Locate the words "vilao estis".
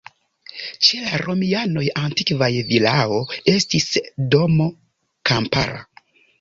2.73-3.89